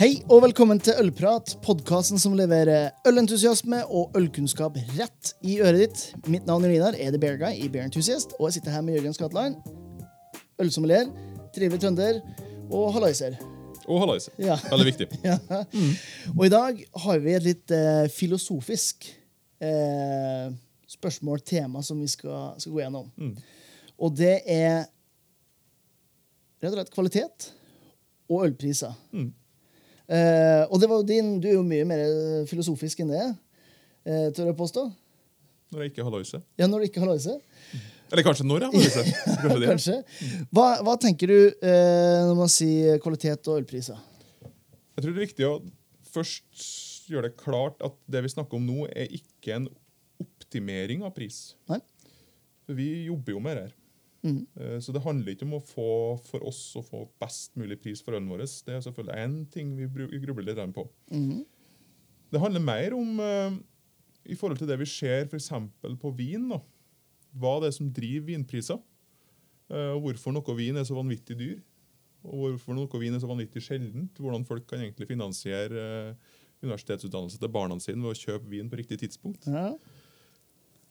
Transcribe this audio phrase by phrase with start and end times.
[0.00, 6.04] Hei og velkommen til Ølprat, podkasten som leverer ølentusiasme og ølkunnskap rett i øret ditt.
[6.24, 8.80] Mitt navn er Linar, er The Bear Guy i Bear Enthusiast, og jeg sitter her
[8.86, 9.58] med Jørgen Skatland.
[10.64, 11.10] Ølsommelier,
[11.52, 12.22] trivelig trønder
[12.72, 13.36] og hallaiser.
[13.84, 14.32] Og hallaiser.
[14.40, 14.56] Ja.
[14.70, 15.08] Veldig viktig.
[15.28, 15.36] Ja.
[16.32, 19.04] Og i dag har vi et litt eh, filosofisk
[19.60, 20.46] eh,
[20.94, 23.12] spørsmål, tema, som vi skal, skal gå gjennom.
[23.20, 23.36] Mm.
[24.00, 24.88] Og det er
[26.64, 27.50] rett og slett kvalitet
[28.32, 28.96] og ølpriser.
[29.12, 29.28] Mm.
[30.10, 32.02] Eh, og det var jo din, du er jo mye mer
[32.50, 33.28] filosofisk enn det,
[34.08, 34.84] eh, tør jeg påstå.
[35.70, 36.46] Når jeg ikke har hallaiset.
[36.58, 37.36] Ja, når du ikke har løse.
[38.10, 39.10] Eller kanskje når jeg har hallaiset.
[39.40, 39.68] Kanskje det.
[39.70, 39.98] Kanskje.
[40.50, 44.00] Hva, hva tenker du eh, når man sier kvalitet og ølpriser?
[44.42, 45.52] Jeg tror det er viktig å
[46.10, 46.64] først
[47.10, 49.70] gjøre det klart at det vi snakker om nå, er ikke en
[50.20, 51.52] optimering av pris.
[51.70, 51.78] Nei?
[52.70, 53.76] Vi jobber jo med det her.
[54.22, 54.46] Mhm.
[54.56, 58.02] Eh, Så det handler ikke om å få for oss å få best mulig pris
[58.02, 58.44] for ølen vår.
[58.66, 59.86] Det er selvfølgelig én ting vi
[60.20, 60.88] grubler litt på.
[61.10, 61.44] Mm.
[62.30, 63.58] Det handler mer om eh,
[64.26, 65.48] i forhold til det vi ser f.eks.
[65.98, 66.48] på vin.
[66.48, 66.60] Da.
[67.38, 68.80] Hva det er som driver vinpriser.
[69.70, 71.60] eh, og hvorfor noe vin er så vanvittig dyr.
[72.24, 74.12] Og hvorfor noe vin er så vanvittig sjeldent.
[74.18, 76.16] Hvordan folk kan egentlig finansiere
[76.62, 79.46] universitetsutdannelse til barna sine ved å kjøpe vin på riktig tidspunkt.
[79.48, 79.70] Ja.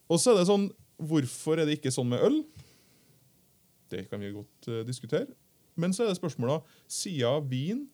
[0.09, 2.41] Og så er det sånn, Hvorfor er det ikke sånn med øl?
[3.89, 5.27] Det kan vi godt uh, diskutere.
[5.79, 7.85] Men så er det spørsmålet siden vin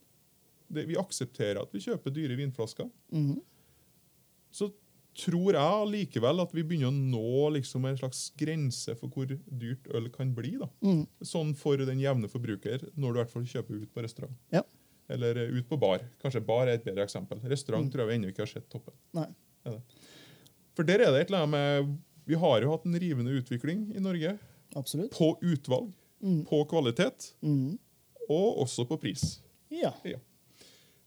[0.73, 2.87] det, Vi aksepterer at vi kjøper dyre vinflasker.
[3.13, 3.35] Mhm.
[4.55, 4.71] Så
[5.15, 9.85] tror jeg likevel at vi begynner å nå liksom en slags grense for hvor dyrt
[9.95, 10.55] øl kan bli.
[10.59, 10.67] da.
[10.83, 11.05] Mhm.
[11.23, 14.35] Sånn for den jevne forbruker, når du i hvert fall kjøper ut på restaurant.
[14.51, 14.63] Ja.
[15.07, 16.01] Eller eh, ut på bar.
[16.23, 17.39] Kanskje bar er et bedre eksempel.
[17.47, 17.91] Restaurant Mm.
[17.93, 18.93] tror jeg vi ennå ikke har sett toppen.
[19.13, 19.27] Nei.
[20.75, 23.95] For der er det et eller annet med Vi har jo hatt en rivende utvikling
[23.95, 24.39] i Norge
[24.75, 25.11] Absolutt.
[25.15, 25.91] på utvalg,
[26.23, 26.45] mm.
[26.49, 27.77] på kvalitet mm.
[28.27, 29.27] og også på pris.
[29.71, 29.93] Ja.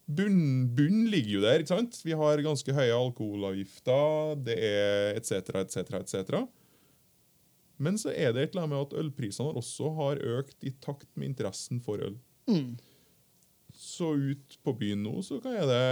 [0.09, 1.61] Bunn, bunn ligger jo der.
[1.61, 1.98] ikke sant?
[2.05, 6.39] Vi har ganske høye alkoholavgifter, det er etc., etc., etc.
[7.79, 11.11] Men så er det et eller annet med at ølprisene også har økt i takt
[11.14, 12.17] med interessen for øl.
[12.48, 12.79] Mm.
[13.77, 15.83] Så ut på byen nå så kan jeg det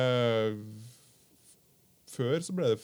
[2.11, 2.79] Før så ble det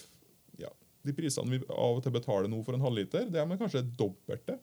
[0.61, 0.69] ja,
[1.03, 3.81] De prisene vi av og til betaler nå for en halvliter, det er men kanskje
[3.97, 4.59] dobbelte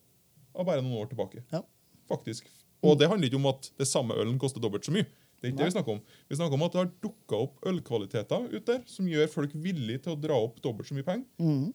[0.55, 1.45] av bare noen år tilbake.
[1.53, 1.63] Ja.
[2.11, 2.49] Faktisk.
[2.87, 5.07] Og det handler ikke om at det samme ølen koster dobbelt så mye.
[5.41, 6.01] Det er ikke det vi snakker om.
[6.29, 10.05] Vi snakker om at det har dukka opp ølkvaliteter ut der som gjør folk villige
[10.05, 11.71] til å dra opp dobbelt så mye penger mm.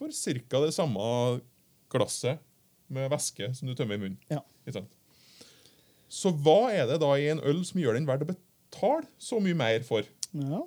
[0.00, 0.62] for ca.
[0.64, 1.10] det samme
[1.92, 2.40] glasset
[2.88, 4.16] med væske som du tømmer i munnen.
[4.32, 4.40] Ja.
[6.08, 9.40] Så hva er det da i en øl som gjør den verdt å betale så
[9.44, 10.08] mye mer for?
[10.32, 10.64] ja.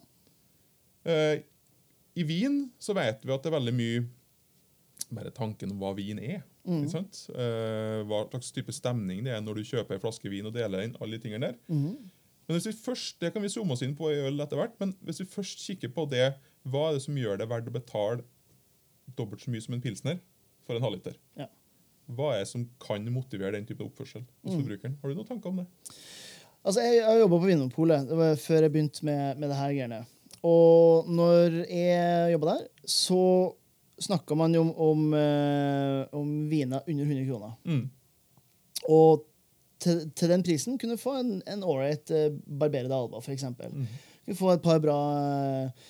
[1.02, 1.42] Uh,
[2.14, 4.02] I vin så vet vi at det er veldig mye
[5.10, 6.44] bare tanken om hva vin er.
[6.92, 7.24] Sant?
[7.34, 10.82] Eh, hva slags type stemning det er når du kjøper en flaske vin og deler
[10.84, 10.96] den.
[11.02, 11.58] alle de tingene der.
[11.68, 11.96] Mm.
[12.48, 14.74] Men hvis vi først, Det kan vi zoome oss inn på i øl etter hvert,
[14.80, 16.34] men hvis vi først kikker på det,
[16.68, 18.24] hva er det som gjør det verdt å betale
[19.18, 20.20] dobbelt så mye som en pilsner
[20.66, 21.16] for en halvliter?
[21.38, 21.48] Ja.
[22.12, 24.98] Hva er det som kan motivere den type oppførsel hos Mm.
[25.02, 25.68] Har du noen tanker om det?
[26.64, 29.74] Altså, Jeg har jobba på Vinmonopolet det var før jeg begynte med, med det her
[29.74, 30.06] greiene.
[30.44, 33.56] Og når jeg jobba der, så
[34.02, 37.54] snakka man jo om, om, eh, om viner under 100 kroner.
[37.66, 37.84] Mm.
[38.90, 39.26] Og
[39.82, 43.48] til, til den prisen kunne du få en, en ålreit uh, barberede alba, f.eks.
[43.58, 43.88] Mm.
[44.26, 45.88] Kunne få et par bra eh,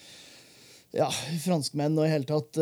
[0.96, 1.10] ja,
[1.44, 2.60] franskmenn og i hele tatt.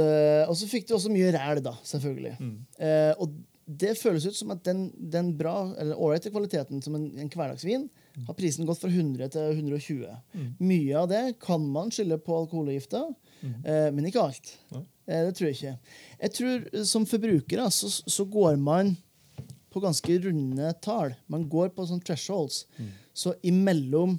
[0.49, 2.35] og så fikk du også mye ræl, da, selvfølgelig.
[2.41, 2.55] Mm.
[2.81, 3.37] Eh, og
[3.69, 7.83] det føles ut som at den, den bra, eller ålreite kvaliteten som en, en hverdagsvin
[8.25, 10.09] har prisen gått fra 100 til 120.
[10.33, 10.47] Mm.
[10.65, 13.51] Mye av det kan man skylde på alkoholavgifter, Mm.
[13.63, 14.49] eh, men ikke alt.
[14.75, 14.81] Nei.
[15.09, 15.95] Eh, det tror jeg ikke.
[16.21, 18.93] Jeg tror eh, Som forbruker så, så går man
[19.73, 21.15] på ganske runde tall.
[21.29, 22.63] Man går på sånne thresholds.
[22.79, 22.87] Mm.
[23.13, 24.15] Så imellom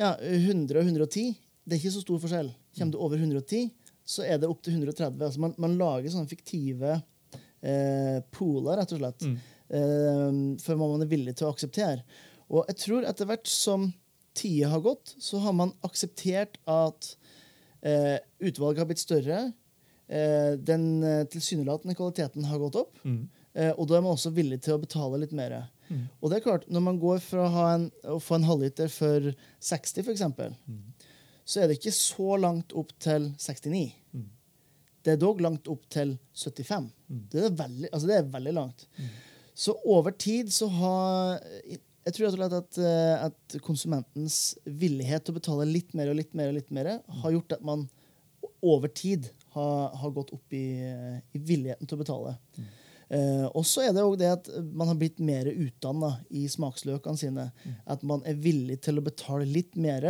[0.00, 1.34] ja, 100 og 110
[1.66, 2.48] det er ikke så stor forskjell.
[2.74, 3.68] Kommer du over 110,
[4.08, 5.20] så er det opp til 130.
[5.22, 9.36] Altså man, man lager sånne fiktive eh, pooler, rett og slett, Mm.
[9.76, 12.02] eh, for hva man er villig til å akseptere.
[12.50, 13.90] Og jeg tror etter hvert som
[14.34, 17.12] tida har gått, så har man akseptert at
[17.86, 19.44] eh, utvalget har blitt større.
[20.10, 22.96] Eh, den eh, tilsynelatende kvaliteten har gått opp.
[23.04, 23.28] Mm.
[23.54, 25.54] Eh, og da er man også villig til å betale litt mer.
[25.86, 26.08] Mm.
[26.18, 28.90] Og det er klart, når man går fra å, ha en, å få en halvliter
[28.90, 29.30] for
[29.62, 30.26] 60, f.eks.,
[30.66, 30.82] Mm.
[31.46, 33.84] så er det ikke så langt opp til 69.
[34.14, 34.26] Mm.
[35.06, 36.90] Det er dog langt opp til 75.
[37.06, 37.24] Mm.
[37.30, 38.86] Det, er veldig, altså det er veldig langt.
[38.98, 39.10] Mm.
[39.60, 41.40] Så over tid så har
[42.06, 46.56] Jeg tror at, at konsumentens villighet til å betale litt mer og litt mer og
[46.56, 47.84] litt mer har gjort at man
[48.64, 50.66] over tid har, har gått opp i,
[51.32, 52.36] i villigheten til å betale.
[53.10, 57.18] Eh, og så er det òg det at man har blitt mer utdanna i smaksløkene
[57.18, 57.48] sine.
[57.90, 60.06] At man er villig til å betale litt mer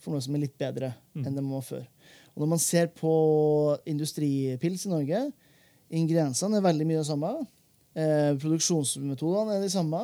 [0.00, 1.86] for noe som er litt bedre enn det man var før.
[2.34, 3.12] Og når man ser på
[3.90, 5.22] industripils i Norge,
[5.90, 7.32] ingrediensene er veldig mye det samme.
[7.98, 10.02] Eh, produksjonsmetodene er de samme.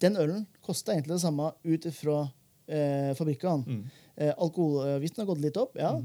[0.00, 2.22] Den ølen koster egentlig det samme ut ifra
[2.70, 3.66] eh, fabrikkene.
[3.66, 4.04] Mm.
[4.16, 5.96] Eh, alkoholavgiften har gått litt opp, ja,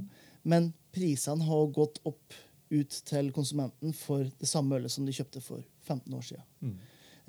[0.46, 2.36] men prisene har gått opp
[2.74, 6.46] ut til konsumenten for det samme ølet som de kjøpte for 15 år siden.
[6.66, 6.76] Mm.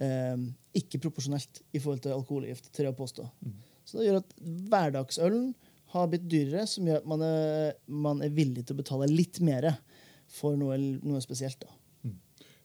[0.07, 0.45] Eh,
[0.81, 3.27] ikke proporsjonelt i forhold til alkoholgift, tør jeg å påstå.
[3.47, 3.57] Mm.
[3.87, 4.37] Så det gjør at
[4.71, 5.51] hverdagsølen
[5.95, 9.41] har blitt dyrere, som gjør at man er, man er villig til å betale litt
[9.45, 9.71] mer
[10.33, 11.61] for noe, noe spesielt.
[11.63, 11.73] da.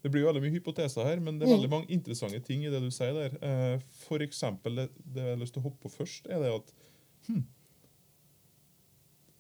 [0.02, 2.72] Det blir jo veldig mye hypoteser her, men det er veldig mange interessante ting i
[2.74, 3.36] det du sier der.
[3.46, 6.54] Eh, for eksempel, det, det jeg har lyst til å hoppe på først, er det
[6.56, 6.72] at
[7.28, 7.44] hm,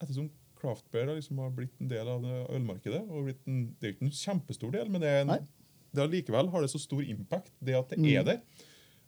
[0.02, 0.30] Ettersom
[0.62, 3.96] craft beer da liksom har blitt en del av ølmarkedet og blitt en, Det er
[3.96, 5.48] ikke en kjempestor del, men det er en,
[5.92, 8.12] det likevel har det så stor impact, det at det Mm.
[8.14, 8.42] er der.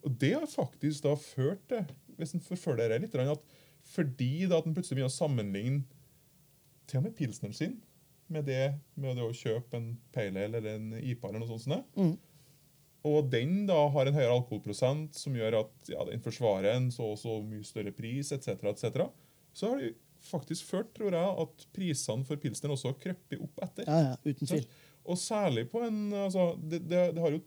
[0.04, 1.86] Og det har faktisk da ført til,
[2.18, 3.40] hvis en forfølger det litt, at
[3.84, 5.84] fordi da at en plutselig begynner å sammenligne
[6.86, 7.80] til og med pilsneren sin
[8.28, 11.66] med det med det å kjøpe en pale ale eller en IPA eller noe sånt.
[11.66, 11.96] sånt.
[11.96, 12.14] Mm.
[13.04, 17.10] Og den da har en høyere alkoholprosent som gjør at ja, den forsvarer en så
[17.12, 19.10] og så mye større pris, etc., etc.,
[19.52, 19.90] så har det
[20.28, 23.88] faktisk ført, tror jeg, at prisene for pilsner også har krøpet opp etter.
[23.88, 24.66] Ja, ja, uten tvil.
[25.04, 27.40] Og særlig på en altså, det, det, det har jo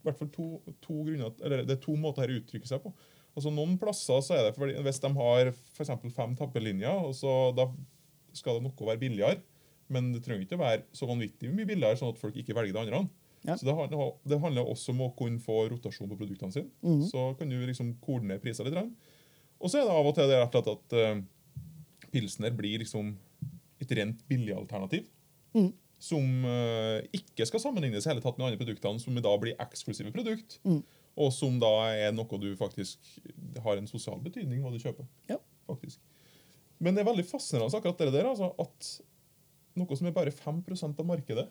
[0.00, 0.48] i hvert fall to,
[0.80, 2.92] to grunner, eller det er to måter her å uttrykke seg på.
[3.36, 7.34] Altså Noen plasser så er det fordi hvis de har for fem tappelinjer, og så
[7.56, 7.68] da
[8.36, 9.40] skal det noe være billigere,
[9.90, 12.76] men det trenger ikke å være så vanvittig mye billigere, sånn at folk ikke velger
[12.76, 13.02] det andre.
[13.46, 13.56] Ja.
[13.56, 13.74] Så det
[14.28, 16.70] det handler også om å kunne få rotasjon på produktene sine.
[16.84, 17.06] Mhm.
[17.08, 18.92] Så kan du liksom koordinere priser litt.
[19.60, 21.22] Og så er det av og til det rett og slett at eh,
[22.12, 23.14] pilsner blir liksom
[23.80, 25.08] et rent billig alternativ.
[25.56, 25.72] Mhm.
[26.00, 30.56] Som uh, ikke skal sammenlignes hele tatt med andre produktene, som da blir eksklusive produkt.
[30.64, 30.78] Mm.
[31.20, 33.18] Og som da er noe du faktisk
[33.60, 35.04] har en sosial betydning hva du kjøper.
[35.28, 35.36] Ja.
[35.68, 36.00] faktisk.
[36.80, 38.88] Men det er veldig fascinerende akkurat det der, altså, at
[39.76, 41.44] noe som er bare 5% av markedet,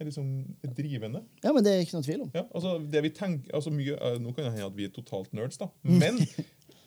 [0.00, 0.30] er liksom
[0.76, 1.22] drivende.
[1.44, 2.30] Ja, men det er ikke noe tvil om.
[2.34, 4.94] Ja, altså det vi tenker, altså mye, eh, Nå kan det hende at vi er
[4.94, 5.68] totalt nerds, da.
[5.84, 5.98] Mm.
[6.00, 6.22] Men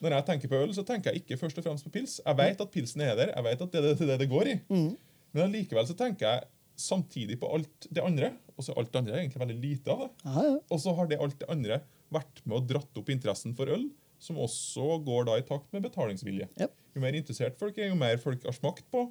[0.05, 2.19] når jeg tenker på øl, så tenker jeg ikke først og fremst på pils.
[2.21, 4.51] Jeg vet at pilsen er der, jeg vet at det er det det, det går
[4.51, 4.55] i.
[4.69, 4.91] Mm.
[5.35, 6.47] Men allikevel så tenker jeg
[6.79, 8.31] samtidig på alt det andre.
[8.55, 10.09] Og så alt det andre er egentlig veldig lite av det.
[10.23, 10.55] Ja, ja.
[10.71, 11.81] Og så har det alt det andre
[12.13, 13.89] vært med og dratt opp interessen for øl,
[14.21, 16.47] som også går da i takt med betalingsvilje.
[16.61, 16.75] Yep.
[16.95, 19.09] Jo mer interessert folk er, jo mer folk har smakt på,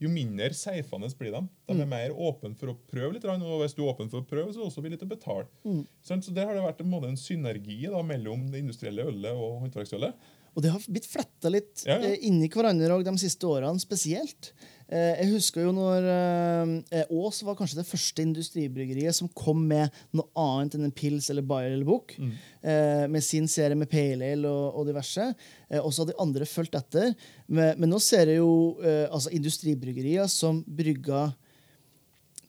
[0.00, 1.40] jo mindre seifende blir de.
[1.66, 1.88] De er Mm.
[1.90, 4.60] mer åpne for å prøve litt, og hvis du er åpen for å prøve, så
[4.60, 5.46] er du også villig til å betale.
[5.64, 5.86] Mm.
[6.04, 9.32] Sånn, Så det har det vært en, måte, en synergi da, mellom det industrielle ølet
[9.34, 10.14] og håndverksølet.
[10.56, 12.08] Og det har blitt fletta litt Ja, ja.
[12.14, 14.52] eh, inni hverandre de siste årene spesielt.
[14.88, 19.92] Eh, jeg husker jo når eh, Ås var kanskje det første industribryggeriet som kom med
[20.16, 22.14] noe annet enn en pils eller bayer eller bukk.
[22.16, 22.30] Mm.
[22.62, 25.28] Eh, med sin serie med pale ale og, og diverse.
[25.68, 27.12] Eh, og så hadde de andre fulgt etter.
[27.46, 31.28] Men, men nå ser jeg jo eh, altså industribryggerier som brygga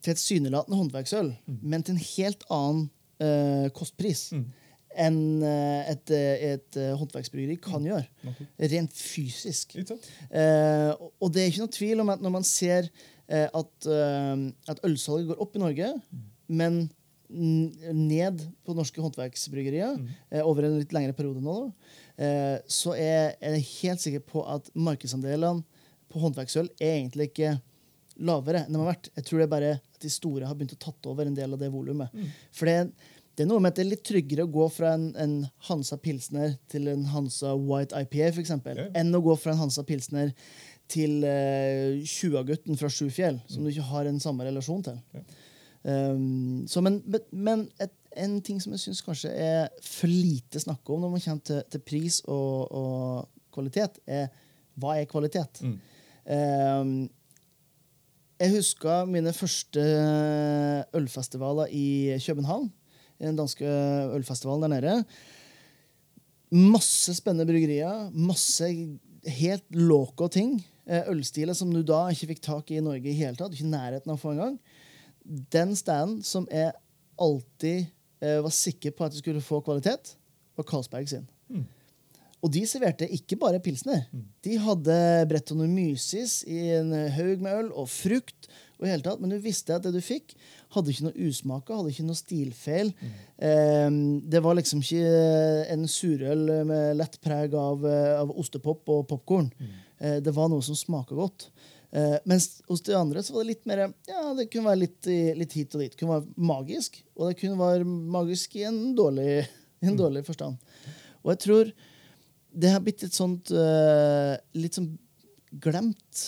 [0.00, 0.54] til et mm.
[0.72, 2.86] håndverksøl, men til en helt annen
[3.20, 4.46] eh, kostpris Mm.
[4.98, 8.06] Enn eh, et, eh, et eh, håndverksbryggeri kan gjøre.
[8.72, 9.76] Rent fysisk.
[10.30, 10.90] Eh,
[11.20, 12.88] og- det er ikke noe tvil om at når man ser
[13.30, 15.92] at, at ølsalget går opp i Norge,
[16.48, 16.88] men
[17.30, 20.00] ned på norske håndverksbryggerier
[20.32, 21.56] eh, over en litt lengre periode nå,
[22.18, 25.62] eh, så er jeg helt sikker på at markedsandelene
[26.10, 27.52] på håndverksøl er egentlig ikke
[28.20, 29.12] lavere enn de har vært.
[29.16, 31.54] Jeg tror det er bare at de store har begynt å tatt over en del
[31.54, 32.10] av det volumet.
[32.52, 32.90] For det,
[33.36, 35.36] det er noe med at det er litt tryggere å gå fra en, en
[35.68, 38.88] Hansa Pilsner til en Hansa White IPA, for eksempel, Ja.
[39.00, 40.32] enn å gå fra en Hansa Pilsner
[40.90, 44.98] til uh, 20-gutten fra Sjufjell, som du ikke har en samme relasjon til.
[45.14, 45.22] Ja.
[46.12, 50.60] Um, så men men- men et, en ting som jeg syns kanskje er for lite
[50.60, 54.26] snakk om når man kommer til, til pris og, og kvalitet, er
[54.76, 55.62] hva er kvalitet?
[55.62, 55.78] Mm.
[56.26, 56.92] Um,
[58.40, 59.80] jeg husker mine første
[60.96, 62.70] ølfestivaler i København.
[63.20, 63.68] I den danske
[64.16, 64.96] ølfestivalen der nede.
[66.50, 68.08] Masse spennende bryggerier.
[68.16, 68.70] Masse
[69.28, 70.56] helt loco ting.
[70.88, 73.52] Eh, Ølstiler som du da ikke fikk tak i i Norge i hele tatt.
[73.54, 74.56] Ikke i nærheten av å få engang.
[75.52, 76.72] Den standen som jeg
[77.20, 77.90] alltid
[78.24, 80.14] eh, var sikker på at du skulle få kvalitet,
[80.56, 81.28] var Carlsberg sin.
[81.52, 81.66] Mm.
[82.40, 84.06] Og de serverte ikke bare pilsner.
[84.44, 84.96] De hadde
[85.28, 88.48] Bretonomyces i en haug med øl og frukt.
[88.80, 90.32] og i hele tatt, Men du visste at det du fikk,
[90.72, 92.94] hadde ikke noe usmaker, hadde ikke noe stilfeil.
[93.36, 93.90] Eh,
[94.24, 99.50] det var liksom ikke en surøl med lett preg av, eh, av ostepop og popkorn.
[100.00, 101.50] Eh, det var noe som smaka godt.
[101.92, 105.04] Eh, mens hos de andre så var det litt mer Ja, det kunne være litt,
[105.36, 105.92] litt hit og dit.
[105.92, 109.44] Det kunne være magisk, og det kunne være magisk i en dårlig,
[109.82, 110.56] i en dårlig forstand.
[111.20, 111.72] Og jeg tror
[112.52, 114.92] det har blitt et sånt uh, Litt sånn
[115.62, 116.20] glemt,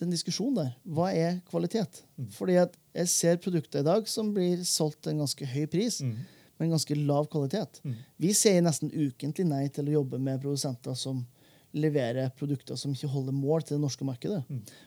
[0.00, 0.70] den diskusjonen der.
[0.84, 2.02] Hva er kvalitet?
[2.36, 6.00] Fordi at jeg ser produkter i dag som blir solgt til en ganske høy pris,
[6.04, 6.16] Mm.
[6.58, 7.80] med en ganske lav kvalitet.
[8.20, 11.22] Vi sier nesten ukentlig nei til å jobbe med produsenter som
[11.72, 14.42] leverer produkter som ikke holder mål til det norske markedet.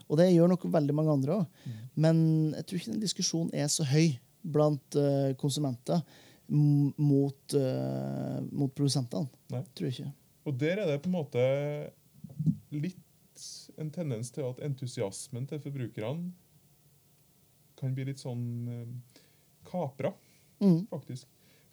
[0.10, 1.46] Og det gjør nok veldig mange andre òg.
[1.96, 6.02] Men jeg tror ikke den diskusjonen er så høy blant uh, konsumenter
[6.50, 9.30] mot, uh, mot produsentene.
[9.54, 9.64] Nei.
[9.74, 10.12] Tror jeg ikke.
[10.46, 11.44] Og der er det på en måte
[12.74, 13.00] litt
[13.82, 16.32] en tendens til at entusiasmen til forbrukerne
[17.80, 19.22] kan bli litt sånn eh,
[19.68, 20.14] kapra,
[20.64, 20.86] Mm.
[20.88, 21.28] faktisk.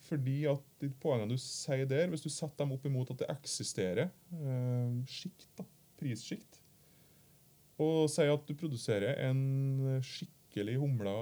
[0.09, 3.29] Fordi at de poengene du sier der, hvis du setter dem opp imot at det
[3.31, 5.67] eksisterer eh, skikt, da,
[6.01, 6.59] prissjikt,
[7.81, 11.13] og sier at du produserer en skikkelig humla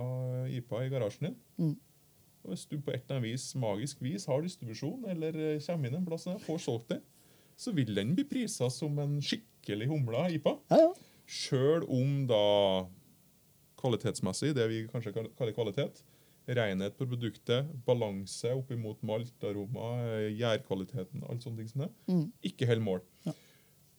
[0.49, 1.75] IPA i garasjen din, Mm.
[2.45, 5.89] og hvis du på et eller annet vis, magisk vis har distribusjon, eller eh, kommer
[5.91, 7.03] inn en plass og får solgt det,
[7.59, 10.55] så vil den bli prisa som en skikkelig humla IPA.
[10.71, 10.93] Ja, ja.
[11.29, 12.39] Sjøl om da
[13.79, 16.01] kvalitetsmessig, det vi kanskje kaller kvalitet,
[16.49, 19.91] renhet på produktet, balanse opp imot malt, aroma,
[20.33, 22.25] gjærkvaliteten, alt sånne ting som det, Mm.
[22.43, 23.03] ikke holder mål.
[23.27, 23.35] Ja.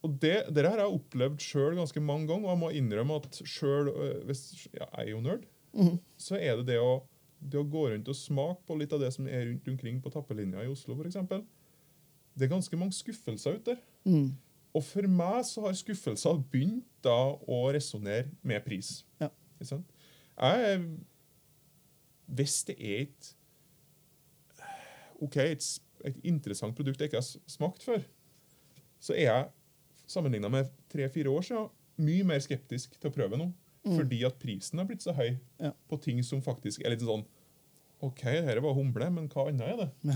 [0.03, 3.19] Og det, det her har jeg opplevd sjøl ganske mange ganger, og jeg må innrømme
[3.19, 3.89] at sjøl
[4.25, 4.41] hvis
[4.73, 5.43] ja, Jeg er jo nerd.
[5.75, 5.99] Mm.
[6.17, 7.03] Så er det det å,
[7.39, 10.09] det å gå rundt og smake på litt av det som er rundt omkring på
[10.09, 11.19] tappelinja i Oslo, f.eks.
[12.39, 13.81] Det er ganske mange skuffelser ute der.
[14.07, 14.29] Mm.
[14.77, 19.01] Og for meg så har skuffelser begynt da å resonnere med pris.
[19.19, 19.27] Ja.
[19.59, 20.83] Jeg,
[22.29, 23.31] hvis det er et
[25.19, 25.65] OK, et,
[26.07, 28.05] et interessant produkt jeg ikke har smakt før,
[29.03, 29.49] så er jeg,
[30.09, 31.67] sammenligna med tre-fire år siden,
[31.99, 33.51] mye mer skeptisk til å prøve noe.
[33.89, 35.71] Fordi at prisen har blitt så høy Ja.
[35.89, 37.23] på ting som faktisk er litt sånn
[38.03, 40.15] OK, dette var humle, men hva annet er det?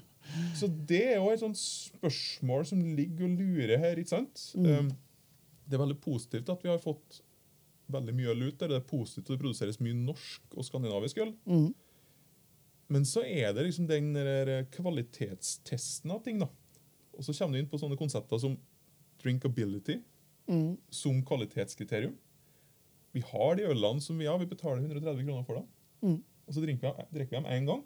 [0.56, 3.96] Så det er jo et sånt spørsmål som ligger og lurer her.
[4.00, 4.52] ikke sant?
[4.56, 4.90] Mm.
[5.68, 7.20] det er veldig positivt at vi har fått
[7.90, 8.68] veldig mye øl ut der.
[8.68, 11.32] Det er positivt at det produseres mye norsk og skandinavisk øl.
[11.46, 11.74] Mm.
[12.88, 16.38] Men så er det liksom den der kvalitetstesten av ting.
[16.38, 16.46] da.
[17.16, 18.56] Og så kommer du inn på sånne konsepter som
[19.22, 20.00] drinkability
[20.48, 20.76] Mm.
[20.90, 22.12] som kvalitetskriterium.
[23.12, 24.38] Vi har de ølene som vi har.
[24.38, 25.66] Vi betaler 130 kroner for dem.
[26.02, 26.22] Mm.
[26.46, 27.82] Og så drikker vi, drikker vi dem én gang.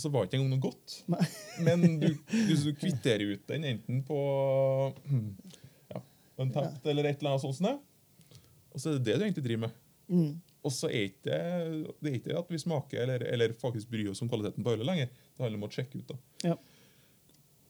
[0.00, 0.94] Og så var det ikke engang noe godt.
[1.12, 1.24] Nei.
[1.66, 4.20] Men du, du, du kvitterer ut den enten på
[5.92, 6.00] ja,
[6.40, 7.58] en tapt eller et eller annet sånt.
[7.58, 7.82] Sånn.
[8.72, 9.74] Og så er det det du egentlig driver med.
[10.08, 10.30] Mm.
[10.64, 11.36] Og så er det,
[12.00, 14.88] det er ikke at vi smaker eller, eller faktisk bryr oss om kvaliteten på ølet
[14.88, 15.12] lenger.
[15.12, 16.14] Det handler om å sjekke ut.
[16.14, 16.48] da.
[16.48, 16.56] Ja.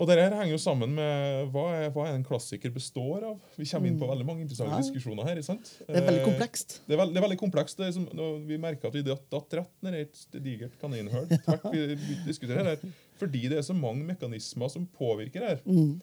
[0.00, 3.34] Og det her henger jo sammen med hva er, hva er en klassiker består av.
[3.58, 4.78] Vi kommer inn på veldig mange interessante Mm.
[4.78, 4.86] Ja.
[4.86, 5.40] diskusjoner her.
[5.44, 5.74] sant?
[5.86, 6.76] Det er veldig Eh, komplekst.
[6.88, 7.76] Det er, veld, det er veldig komplekst.
[7.76, 8.06] Det er som,
[8.48, 11.26] vi merker at vi datt, datt rett ned i et digert kaninhull.
[12.70, 12.78] Her.
[13.20, 15.60] Fordi det er så mange mekanismer som påvirker her.
[15.68, 16.00] Mm.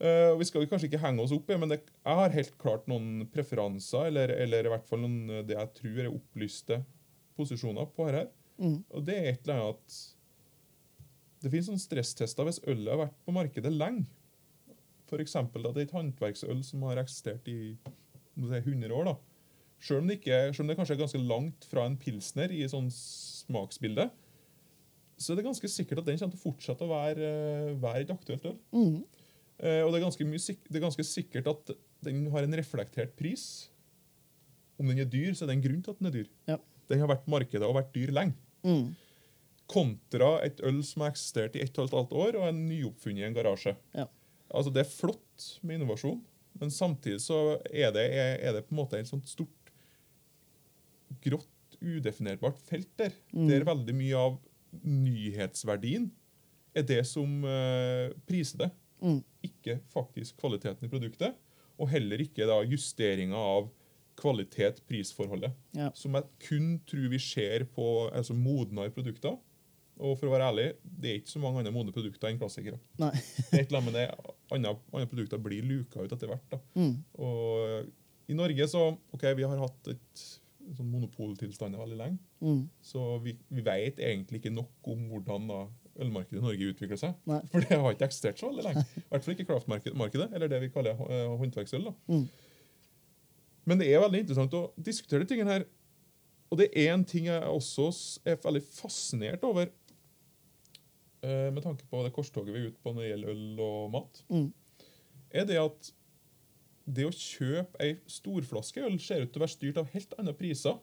[0.00, 2.86] Uh, vi skal kanskje ikke henge oss opp i, men det, jeg har helt klart
[2.88, 6.78] noen preferanser, eller, eller i hvert fall noen, det jeg tror er opplyste
[7.36, 8.30] posisjoner på her.
[8.56, 8.78] Mm.
[8.96, 9.98] Og det er et eller annet at
[11.40, 14.06] det finnes sånne stresstester hvis ølet har vært på markedet lenge.
[15.10, 15.36] F.eks.
[15.40, 19.10] at det er et håndverksøl som har eksistert i si, 100 år.
[19.10, 19.16] da.
[19.80, 22.66] Selv om, det ikke, selv om det kanskje er ganske langt fra en pilsner i
[22.68, 24.10] sånn smaksbilde,
[25.20, 28.04] så er det ganske sikkert at den kommer til å fortsette å være, eh, være
[28.04, 28.58] et aktuelt øl.
[28.76, 29.00] Mm.
[29.60, 31.72] Eh, og det er, ganske mye, det er ganske sikkert at
[32.04, 33.44] den har en reflektert pris.
[34.80, 36.30] Om den er dyr, så er det en grunn til at den er dyr.
[36.48, 36.56] Ja.
[36.88, 38.36] Den har vært på markedet og vært dyr lenge.
[38.64, 38.94] Mm.
[39.70, 43.22] Kontra et øl som har eksistert i ett og et halvt år og er nyoppfunnet
[43.22, 43.76] i en garasje.
[43.94, 44.08] Ja.
[44.50, 46.20] Altså Det er flott med innovasjon,
[46.58, 47.38] men samtidig så
[47.70, 49.72] er det, er, er det på en måte et sånt stort,
[51.22, 51.48] grått,
[51.80, 53.14] udefinerbart felt der.
[53.32, 53.46] Mm.
[53.48, 54.34] Der veldig mye av
[54.84, 56.10] nyhetsverdien
[56.76, 58.70] er det som uh, priser det.
[59.00, 59.20] Mm.
[59.46, 61.38] Ikke faktisk kvaliteten i produktet,
[61.80, 63.70] og heller ikke da justeringa av
[64.20, 65.54] kvalitet-prisforholdet.
[65.76, 65.88] Ja.
[65.96, 69.38] Som jeg kun tror vi ser på altså modnere produkter.
[70.00, 72.80] Og for å være ærlig, det er ikke så mange andre modne produkter enn klassikere.
[73.00, 73.12] Nei.
[73.50, 74.06] Det er et med det,
[74.50, 76.46] andre, andre produkter blir luka ut etter hvert.
[76.52, 76.60] da.
[76.78, 76.94] Mm.
[77.20, 80.24] Og i Norge så ok, vi har hatt et
[80.76, 82.20] sånn monopoltilstand veldig lenge.
[82.44, 82.62] Mm.
[82.84, 85.62] Så vi, vi vet egentlig ikke nok om hvordan da
[86.00, 87.16] ølmarkedet i Norge utvikler seg.
[87.28, 87.40] Nei.
[87.52, 88.86] For det har ikke eksistert så veldig lenge.
[89.02, 91.90] I hvert fall ikke kraftmarkedet, eller det vi kaller eh, håndverksøl.
[91.90, 91.96] da.
[92.12, 92.24] Mm.
[93.68, 95.66] Men det er veldig interessant å diskutere de tingene her.
[96.50, 97.90] Og det er en ting jeg også
[98.26, 99.68] er veldig fascinert over,
[101.22, 104.22] med tanke på det korstoget vi er ute på når det gjelder øl og mat,
[104.30, 104.52] Mm.
[105.30, 105.90] er det at
[106.90, 110.32] det å kjøpe ei storflaske øl ser ut til å være styrt av helt andre
[110.34, 110.78] priser.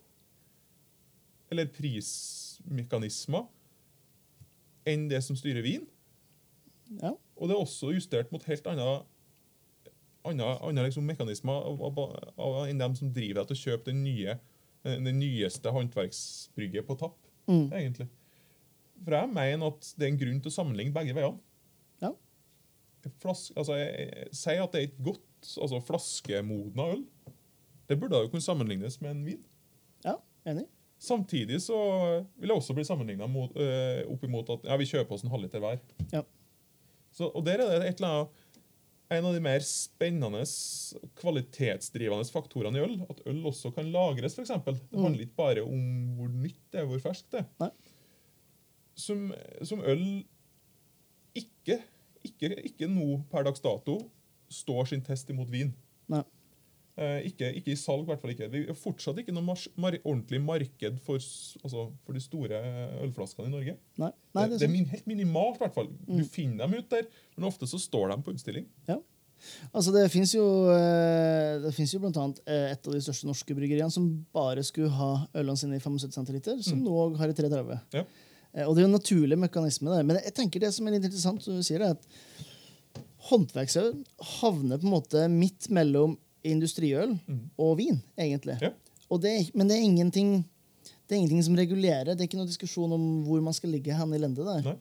[1.51, 3.48] Eller prismekanismer
[4.88, 5.88] enn det som styrer vin.
[7.01, 7.12] Ja.
[7.36, 9.01] Og det er også justert mot helt andre,
[10.27, 12.00] andre, andre liksom mekanismer av, av,
[12.38, 14.38] av, enn dem som driver deg til å kjøpe den, nye,
[14.86, 17.17] eh, den nyeste håndverksbrygget på tapp.
[17.48, 17.70] Mm.
[17.72, 18.08] egentlig.
[19.05, 21.39] For jeg mener at det er en grunn til å sammenligne begge veiene.
[22.03, 22.11] Ja.
[23.23, 27.03] Flaske, altså, jeg, jeg, si at det er et godt altså, flaskemodna øl.
[27.87, 29.43] Det burde jo kunne sammenlignes med en vin.
[30.03, 30.17] ja,
[30.49, 30.65] enig.
[30.99, 31.77] Samtidig så
[32.41, 35.61] vil jeg også bli sammenligna øh, opp imot at ja, vi kjøper oss en halvliter
[35.61, 35.77] hver.
[36.11, 36.23] Ja.
[37.13, 38.43] Så, og der er det et eller annet
[39.13, 40.41] en av de mer spennende,
[41.21, 42.95] kvalitetsdrivende faktorene i øl.
[43.13, 44.51] At øl også kan lagres, f.eks.
[44.65, 45.03] Det Mm.
[45.05, 45.85] handler ikke bare om
[46.17, 47.71] hvor nytt det er, hvor ferskt det er.
[48.97, 49.27] Som,
[49.61, 50.01] som øl
[51.37, 51.77] ikke,
[52.25, 53.99] ikke, ikke nå per dags dato
[54.51, 55.73] står sin test imot vin.
[56.09, 56.23] Nei.
[56.97, 58.47] Eh, ikke, ikke i salg, i hvert fall ikke.
[58.49, 61.21] Det er fortsatt ikke noe mars mar ordentlig marked for,
[61.61, 62.61] altså, for de store
[63.05, 63.75] ølflaskene i Norge.
[64.01, 65.91] Nei, Nei det, det er min, helt minimalt, i hvert fall.
[66.07, 66.25] Du Mm.
[66.33, 67.05] finner dem ut der,
[67.37, 68.65] men ofte så står de på utstilling.
[68.89, 68.97] Ja.
[69.69, 70.41] Altså, det fins jo,
[70.73, 75.27] eh, det jo annet eh, et av de største norske bryggeriene som bare skulle ha
[75.37, 76.87] ølene sine i 75 cm, som Mm.
[76.87, 77.77] nå har i 33.
[77.93, 78.03] Ja.
[78.57, 80.03] Eh, Og det er jo en naturlig mekanisme der.
[80.07, 82.07] Men jeg tenker det som er litt interessant, som du sier, er at
[83.29, 83.93] håndverksøl
[84.39, 87.39] havner på en måte midt mellom industriøl Mm.
[87.59, 88.57] og vin, egentlig.
[88.61, 88.69] Ja.
[89.11, 90.45] Og det er, men det er ingenting
[91.07, 92.15] det er ingenting som regulerer.
[92.15, 94.73] Det er ikke noe diskusjon om hvor man skal ligge hen i lendet der.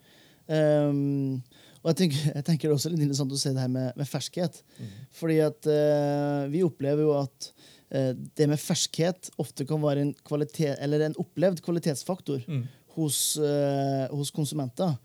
[0.51, 1.43] Um,
[1.85, 3.93] og jeg tenker, jeg tenker det er også litt interessant å se det her med,
[3.97, 4.59] med ferskhet.
[4.81, 4.89] Mm.
[5.21, 7.49] Fordi at uh, vi opplever jo at
[7.95, 12.65] uh, det med ferskhet ofte kan være en, kvalitet, eller en opplevd kvalitetsfaktor Mm.
[12.97, 14.97] Hos, eh, hos konsumenter.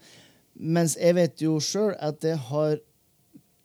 [0.56, 2.80] Mens jeg vet jo sjøl at det har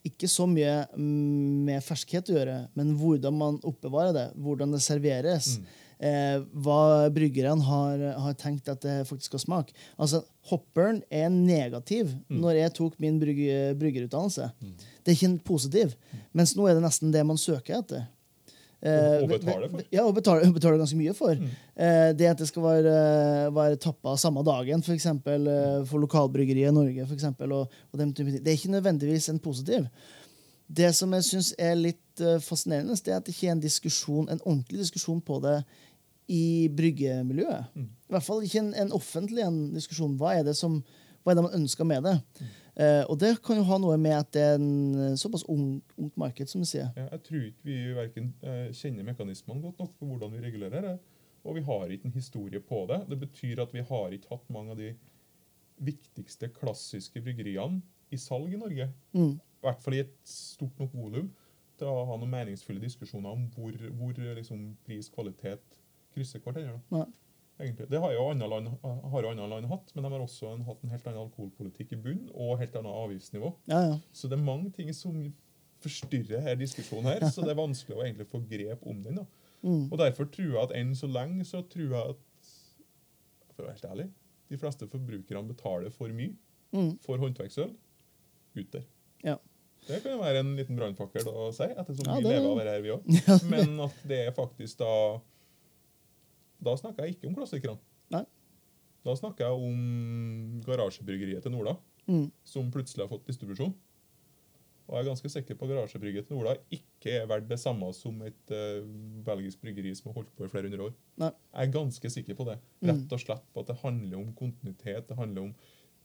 [0.07, 5.57] ikke så mye med ferskhet å gjøre, men hvordan man oppbevarer det, hvordan det serveres.
[5.59, 5.67] Mm.
[6.07, 9.73] Eh, hva bryggerne har, har tenkt at det faktisk skal smake.
[9.99, 12.37] Altså, Hopperen er negativ Mm.
[12.39, 14.53] når jeg tok min brygge, bryggerutdannelse.
[14.63, 14.75] Mm.
[15.03, 15.95] Det er ikke en positiv.
[16.33, 18.05] Mens nå er det nesten det man søker etter.
[18.87, 19.87] Eh, Og- betale for.
[19.93, 21.35] Ja, og betale, ganske mye for.
[21.35, 21.55] Mm.
[21.77, 22.93] Eh, det at det skal være,
[23.57, 27.99] være tappa samme dagen, for, eksempel, eh, for lokalbryggeriet i Norge, for eksempel, og, og
[27.99, 28.45] den type ting.
[28.45, 29.89] det er ikke nødvendigvis en positiv.
[30.69, 33.65] Det som jeg syns er litt eh, fascinerende, det er at det ikke er en
[33.65, 35.61] diskusjon, en ordentlig diskusjon på det
[36.29, 37.69] i bryggemiljøet.
[37.75, 37.91] Mm.
[38.09, 40.17] I hvert fall ikke en, en offentlig en diskusjon.
[40.19, 40.81] Hva er det som
[41.27, 42.15] hva er det man ønsker med det?
[42.39, 42.51] Eh,
[43.09, 46.17] og det kan jo ha noe med at det er en eh, såpass ung, ungt
[46.21, 46.91] marked, som du sier.
[46.99, 50.91] Ja, jeg tror ikke vi verken eh, kjenner mekanismene godt nok for hvordan vi regulerer
[50.91, 50.97] det.
[51.47, 53.01] Og vi har ikke en historie på det.
[53.09, 54.91] Det betyr at vi har ikke hatt mange av de
[55.87, 57.81] viktigste klassiske bryggeriene
[58.13, 58.91] i salg i Norge.
[59.17, 59.35] Mm.
[59.39, 61.31] I hvert fall i et stort nok volum
[61.81, 65.81] til å ha noen meningsfulle diskusjoner om hvor, hvor liksom, pris, kvalitet
[66.17, 66.81] krysser hverandre.
[67.59, 67.87] Egentlig.
[67.89, 70.91] Det har jo andre land, andre land hatt, men de har også en, hatt en
[70.93, 73.53] helt annen alkoholpolitikk i bunn og helt annet avgiftsnivå.
[73.73, 73.95] Ja, ja.
[74.13, 75.23] Så det er mange ting som
[75.81, 79.23] forstyrrer her diskusjonen her, så det er vanskelig å egentlig få grep om den.
[79.23, 79.27] da.
[79.63, 79.87] Mm.
[79.93, 82.53] Og derfor tror jeg at enn så lenge så tror jeg at
[83.57, 84.07] for å være helt ærlig,
[84.53, 86.35] de fleste forbrukerne betaler for mye
[86.75, 86.97] Mm.
[87.01, 87.71] for håndverksøl
[88.59, 88.83] ut der.
[89.25, 89.37] Ja.
[89.87, 92.73] Det kan jo være en liten brannfakkel å si, ettersom Ja, vi lever av det
[92.73, 93.07] her, vi òg.
[93.53, 94.91] Men at det er faktisk da
[96.63, 97.79] Da snakker jeg ikke om klassikerne.
[98.15, 98.25] Nei.
[99.07, 101.77] Da snakker jeg om garasjebryggeriet til Norda,
[102.09, 102.31] Mm.
[102.47, 103.75] som plutselig har fått distribusjon.
[104.87, 107.89] Og jeg er ganske sikker på at garasjebryggeriet til Norda ikke er verdt det samme
[107.93, 108.85] som et uh,
[109.27, 110.93] belgisk bryggeri som har holdt på i flere hundre år.
[111.19, 111.31] Nei.
[111.57, 112.59] Jeg er ganske sikker på det.
[112.81, 112.93] Mm.
[112.93, 115.55] Rett og slett på at det handler om kontinuitet, det handler om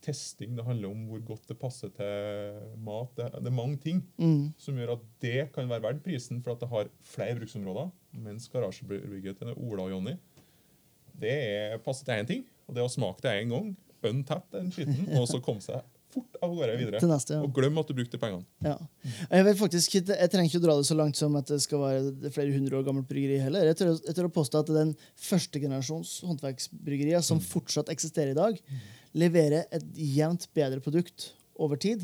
[0.02, 3.12] testing, det handler om hvor godt det passer til mat.
[3.20, 4.54] Det, det er mange ting Mm.
[4.58, 7.92] som gjør at det kan være verdt prisen for at det har flere bruksområder.
[8.18, 10.18] Mens garasjebryggeriet til Ola og Jonny
[11.19, 13.71] det er passer til én ting, og det å smake det én gang,
[14.02, 17.02] untapped den skitten, og så komme seg fort av gårde videre.
[17.08, 17.41] Neste, ja.
[17.45, 18.43] Og glem at du brukte pengene.
[18.65, 18.76] Ja.
[19.30, 21.84] Jeg, vet faktisk, jeg trenger ikke å dra det så langt som at det skal
[21.84, 23.69] være flere hundre år gammelt bryggeri heller.
[23.71, 28.39] Jeg tør, jeg tør å påstå at den første generasjons håndverksbryggeriet som fortsatt eksisterer i
[28.39, 28.60] dag,
[29.15, 32.04] leverer et jevnt bedre produkt over tid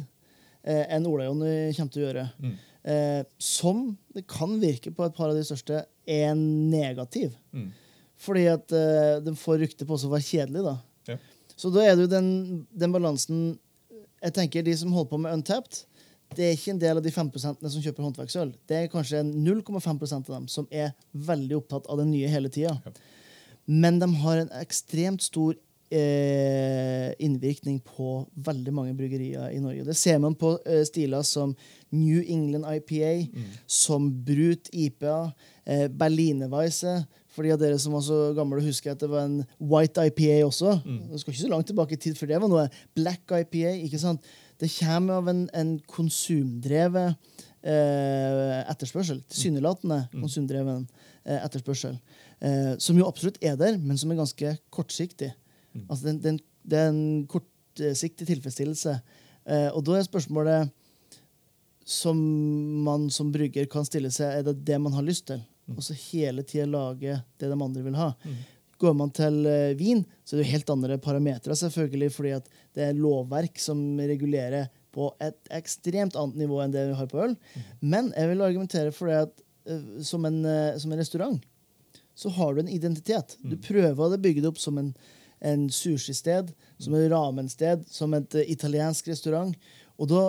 [0.64, 2.26] eh, enn Olajon kommer til å gjøre.
[2.44, 2.56] Mm.
[2.88, 7.36] Eh, som det kan virke på et par av de største, er negativ.
[7.52, 7.72] Mm.
[8.22, 10.64] Fordi at uh, de får rykte på seg å være kjedelig.
[10.66, 10.76] da.
[11.12, 11.20] Ja.
[11.58, 12.30] Så da er det jo den,
[12.70, 13.46] den balansen
[14.22, 15.84] Jeg tenker De som holder på med Untapped,
[16.36, 18.50] det er ikke en del av de 5% som kjøper håndverksøl.
[18.68, 22.74] Det er kanskje 0,5% av dem som er veldig opptatt av det nye hele tida.
[22.84, 22.92] Ja.
[23.68, 25.56] Men de har en ekstremt stor
[25.94, 29.86] eh, innvirkning på veldig mange bryggerier i Norge.
[29.88, 31.56] Det ser man på eh, stiler som
[31.96, 33.14] New England IPA,
[33.68, 35.18] som Brut IPA,
[35.66, 37.00] eh, Berlinerweisse.
[37.38, 40.40] For de av dere som var så gamle, husker at det var en White IPA
[40.48, 40.72] også.
[41.12, 42.64] Det skal ikke så langt tilbake i tid før det var noe.
[42.98, 43.76] Black IPA.
[43.86, 44.26] ikke sant?
[44.58, 47.14] Det kommer av en, en konsumdrevet
[47.62, 49.20] eh, etterspørsel.
[49.30, 50.88] Tilsynelatende konsumdreven
[51.28, 52.00] eh, etterspørsel.
[52.42, 55.30] Eh, som jo absolutt er der, men som er ganske kortsiktig.
[55.86, 58.98] Altså det, det, Det er en kortsiktig tilfredsstillelse.
[59.46, 60.74] Eh, og da er spørsmålet
[61.88, 62.18] som
[62.84, 65.40] man som brygger kan stille seg, er det det man har lyst til?
[65.76, 68.12] Og så hele tida lage det de andre vil ha.
[68.78, 72.50] Går man til eh, vin, så er det jo helt andre parametere, selvfølgelig, fordi at
[72.78, 77.24] det er lovverk som regulerer på et ekstremt annet nivå enn det vi har på
[77.26, 77.36] øl.
[77.82, 81.40] Men jeg vil argumentere for det at eh, som, en, eh, som en restaurant
[82.18, 83.36] så har du en identitet.
[83.46, 84.88] Du prøver å bygge det opp som en,
[85.46, 86.50] en sushisted,
[86.82, 89.54] som et ramensted, som et italiensk restaurant.
[90.02, 90.24] Og da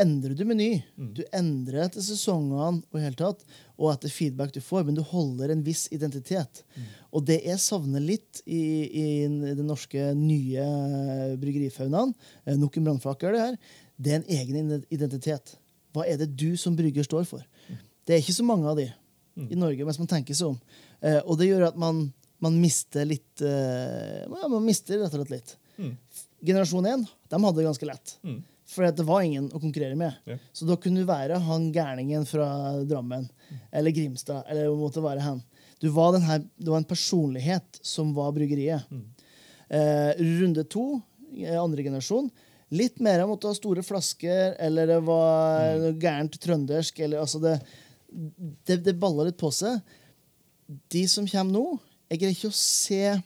[0.00, 0.68] endrer du meny.
[0.96, 3.44] Du endrer etter sesongene og, i hele tatt,
[3.78, 6.62] og etter feedback du får, men du holder en viss identitet.
[7.14, 10.66] Og det jeg savner litt i, i den norske nye
[11.40, 12.14] bryggerifaunaen,
[12.46, 13.58] eh, nok en brannfakkel, det her,
[13.98, 15.56] det er en egen identitet.
[15.96, 17.42] Hva er det du som brygger står for?
[18.06, 18.88] Det er ikke så mange av de
[19.48, 20.60] i Norge, mens man tenker seg om.
[21.00, 22.08] Eh, og det gjør at man,
[22.42, 25.56] man mister litt eh, Man mister rett og slett litt.
[26.42, 28.16] Generasjon 1 de hadde det ganske lett.
[28.68, 28.74] Mm.
[28.74, 30.16] For det var ingen å konkurrere med.
[30.28, 30.36] Ja.
[30.52, 32.48] Så da kunne du være han gærningen fra
[32.84, 33.28] Drammen
[33.72, 34.44] eller Grimstad.
[34.48, 35.40] eller måtte være han.
[35.80, 38.84] Du var, denne, det var en personlighet som var bryggeriet.
[39.68, 41.00] Eh, runde to,
[41.38, 42.30] eh, andre generasjon,
[42.70, 47.00] litt mer av måtte ha store flasker, eller det var noe gærent trøndersk.
[47.00, 47.54] eller altså det,
[48.66, 49.80] det, det balla litt på seg.
[50.92, 51.78] De som kommer nå,
[52.10, 53.16] jeg greier ikke å se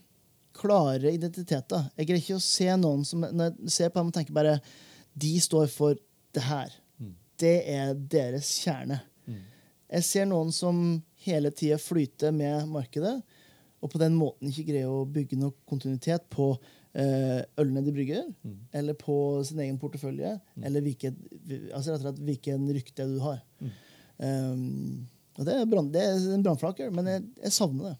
[0.63, 1.89] klare identiteter.
[1.97, 4.59] Jeg greier ikke å se noen som Når jeg ser på dem og tenker bare
[5.15, 5.99] De står for
[6.33, 6.73] det her.
[7.43, 9.01] Det er deres kjerne.
[9.93, 10.77] Jeg ser noen som
[11.27, 13.19] hele tida flyter med markedet,
[13.83, 16.53] og på den måten ikke greier å bygge noe kontinuitet på
[16.97, 18.29] eh, ølene de brygger,
[18.79, 21.19] eller på sin egen portefølje, eller hvilket,
[21.75, 23.43] altså rett og slett hvilken rykte du har.
[24.23, 25.03] Um,
[25.37, 27.99] og det er, brand, det er en brannflaker, men jeg, jeg savner det.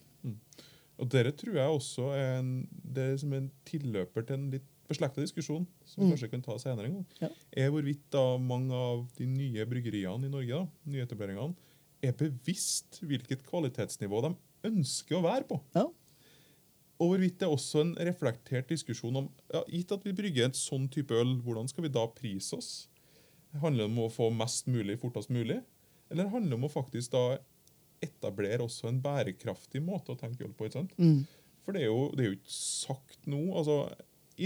[1.03, 4.69] Og dere tror jeg også er en, det er som en tilløper til en litt
[4.93, 7.29] beslekta diskusjon, som vi kanskje kan ta senere en gang, Ja.
[7.65, 11.57] er hvorvidt da mange av de nye bryggeriene i Norge, da, nyetableringene,
[12.03, 14.33] er bevisst hvilket kvalitetsnivå de
[14.71, 15.61] ønsker å være på.
[15.75, 15.85] Ja.
[17.03, 20.59] Og hvorvidt det er også en reflektert diskusjon om ja, Gitt at vi brygger et
[20.59, 22.71] sånn type øl, hvordan skal vi da prise oss?
[23.59, 25.59] Handler det om å få mest mulig fortest mulig?
[26.13, 27.39] Eller handler det om å faktisk da
[28.03, 30.67] etablere også en bærekraftig måte å tenke øl på?
[30.69, 30.95] ikke sant?
[30.99, 31.25] Mm.
[31.63, 33.41] For det er, jo, det er jo ikke sagt nå.
[33.57, 33.77] altså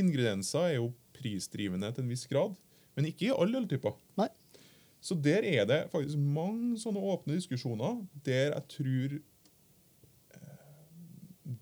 [0.01, 2.57] Ingredienser er jo prisdrivende til en viss grad,
[2.97, 3.97] men ikke i alle øltyper.
[4.21, 4.29] Nei.
[5.01, 10.65] Så der er det faktisk mange sånne åpne diskusjoner der jeg tror eh,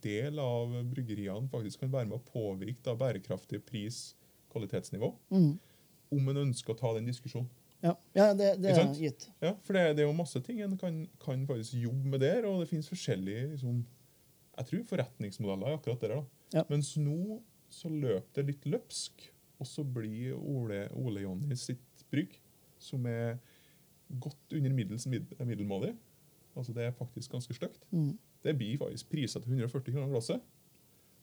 [0.07, 5.12] del av bryggeriene faktisk kan være med å påvirke da bærekraftig pris-kvalitetsnivå.
[5.35, 5.53] Mm.
[6.14, 7.51] Om en ønsker å ta den diskusjonen.
[7.85, 9.27] Ja, ja det, det er gitt.
[9.44, 12.47] Ja, For det, det er jo masse ting en kan, kan faktisk jobbe med der,
[12.49, 13.83] og det finnes forskjellige liksom,
[14.55, 16.23] jeg tror forretningsmodeller i akkurat det da.
[16.55, 16.62] Ja.
[16.70, 17.42] Mens nå
[17.75, 19.27] så løper det litt løpsk,
[19.61, 22.37] og så blir Ole, Ole Jonny sitt brygg,
[22.83, 23.39] som er
[24.21, 25.95] godt under middels mid, middelmådig,
[26.55, 28.19] altså det er faktisk ganske stygt, Mm.
[28.45, 30.43] det blir faktisk priset til 140 kroner glasset.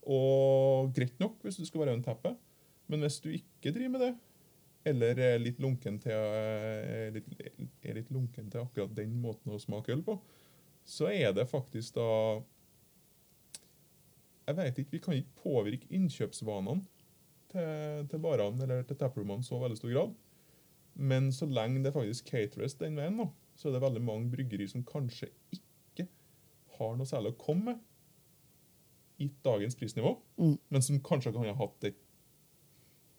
[0.02, 2.36] Og greit nok hvis du skal være en teppe,
[2.90, 4.14] men hvis du ikke driver med det,
[4.86, 7.28] eller er litt lunken til, er litt,
[7.84, 10.18] er litt lunken til akkurat den måten å smake øl på,
[10.84, 12.42] så er det faktisk da
[14.52, 16.82] Jeg vet ikke, Vi kan ikke påvirke innkjøpsvanene
[17.52, 20.14] til, til varene eller til taproomene så veldig stor grad.
[20.96, 24.68] Men så lenge det faktisk cateres den veien, nå, så er det veldig mange bryggeri
[24.68, 26.08] som kanskje ikke
[26.78, 27.80] har noe særlig å komme med
[29.22, 30.58] gitt dagens prisnivå, Mm.
[30.74, 31.96] men som kanskje kan ha hatt et,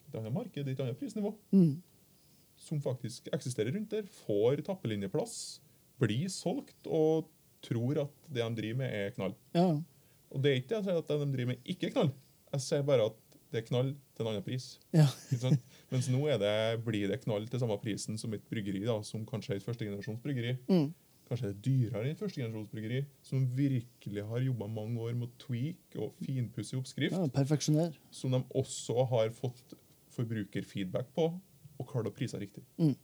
[0.09, 1.81] et annet marked, et annet prisnivå, Mm.
[2.57, 5.61] som faktisk eksisterer rundt der, får tappelinjeplass,
[5.99, 7.29] blir solgt og
[7.63, 9.33] tror at det de driver med, er knall.
[9.55, 9.81] Ja.
[10.33, 12.09] Og det er ikke det at de driver med, ikke er knall.
[12.53, 13.19] Jeg sier bare at
[13.53, 14.65] det er knall til en annen pris.
[14.97, 15.05] ja.
[15.93, 16.53] Mens nå er det,
[16.85, 20.21] blir det knall til samme prisen som et bryggeri, da, som kanskje er et førstegenerasjons
[20.23, 20.55] bryggeri.
[20.71, 20.87] Mm.
[21.29, 25.37] Kanskje er det dyrere enn et førstegenerasjonsbryggeri, som virkelig har jobba mange år med å
[25.45, 27.95] tweak og finpusse oppskrift, ja perfeksjonær.
[28.11, 29.77] som de også har fått
[30.17, 31.29] forbrukerfeedback på,
[31.79, 32.65] og klart å prise riktig.
[32.81, 32.95] Mm.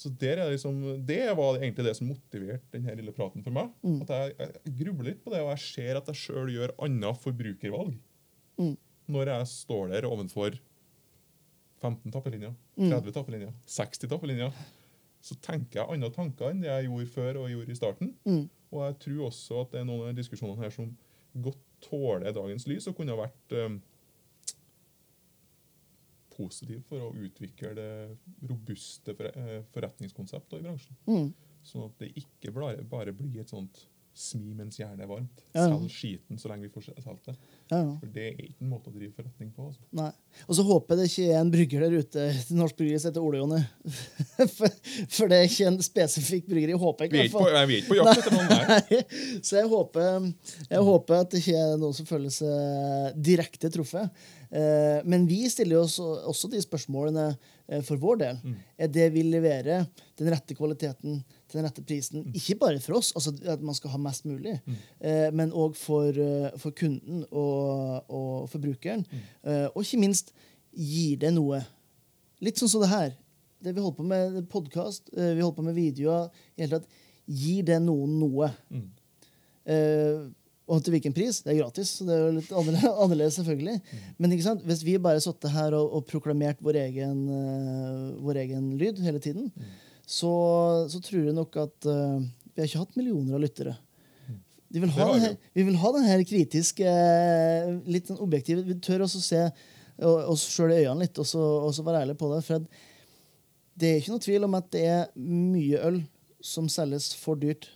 [0.00, 3.68] Så der er liksom, det var egentlig det som motiverte denne lille praten for meg.
[3.84, 3.98] Mm.
[4.06, 4.34] At jeg,
[4.64, 7.98] jeg grubler litt på det, og jeg ser at jeg sjøl gjør annet forbrukervalg.
[8.60, 8.74] Mm.
[9.10, 10.56] når jeg står der ovenfor
[11.80, 12.90] 15 tappelinjer, Mm.
[12.92, 14.52] 30 tappelinjer, 60 tappelinjer,
[15.20, 18.14] så tenker jeg andre tanker enn det jeg gjorde før og gjorde i starten.
[18.24, 18.44] Mm.
[18.72, 20.92] Og jeg tror også at det er noen av diskusjonene her som
[21.44, 23.74] godt tåler dagens lys, og kunne ha vært eh,
[26.40, 27.92] positiv for å utvikle det
[28.48, 31.00] robuste eh, forretningskonseptet i bransjen.
[31.10, 31.30] Mm.
[31.66, 33.84] Sånn at det ikke bare blir et sånt
[34.16, 35.42] smi mens jernet er varmt.
[35.54, 35.64] Ja.
[35.70, 37.34] Salg skiten så lenge vi får solgt det.
[37.70, 37.92] Ja, ja.
[38.02, 39.68] For det er ikke en måte å drive forretning på.
[39.70, 39.84] altså.
[39.96, 40.08] Nei.
[40.46, 43.10] Og så håper jeg det ikke er en brygger der ute til Norsk Bryggeri som
[43.12, 43.60] heter Ole Jonny.
[44.58, 44.74] for,
[45.14, 46.76] for det er ikke en spesifikk bryggeri.
[46.82, 47.38] Håper jeg Vi er ikke.
[47.38, 49.16] på, vi er ikke på jakt etter noen der.
[49.46, 50.28] Så jeg håper,
[50.74, 54.22] jeg håper at det ikke er noen som føler seg direkte truffet.
[54.50, 58.40] Eh, Men vi stiller oss også de spørsmålene eh, for vår del.
[58.42, 58.56] Mm.
[58.82, 59.86] Er det vi leverer
[60.18, 62.24] den rette kvaliteten til den rette prisen?
[62.36, 64.76] Ikke bare for oss, altså at man skal ha mest mulig, Mm.
[65.00, 69.04] eh, men òg for, eh, for kunden og, og forbrukeren.
[69.44, 70.32] Eh, Og ikke minst
[70.76, 71.60] gir det noe.
[72.40, 73.12] Litt sånn som det her.
[73.60, 76.86] Det vi holder på med podkast, vi holder på med videoer i hele tatt,
[77.30, 78.48] Gir det noen noe?
[78.72, 78.86] Mm.
[79.70, 80.28] Eh,
[80.70, 81.40] og til hvilken pris?
[81.42, 82.50] Det er gratis, så det er jo litt
[83.02, 83.76] annerledes, selvfølgelig.
[84.22, 84.64] Men ikke sant?
[84.66, 89.18] hvis vi bare satt her og, og proklamert vår egen, uh, vår egen lyd hele
[89.22, 89.48] tiden,
[90.10, 90.32] så,
[90.90, 92.18] så tror jeg nok at uh,
[92.50, 93.76] vi har ikke hatt millioner av lyttere.
[94.70, 98.76] De vil ha denne, vi vil ha den her kritiske, eh, litt sånn objektive Vi
[98.78, 99.40] tør også se
[100.06, 102.38] oss sjøl i øynene litt og så, og så være ærlige på det.
[102.46, 102.62] For
[103.80, 105.98] det er ikke noe tvil om at det er mye øl
[106.40, 107.66] som selges for dyrt